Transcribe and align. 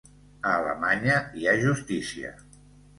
A 0.51 0.53
Alemanya 0.61 1.19
hi 1.43 1.47
ha 1.53 1.57
justícia. 1.67 2.37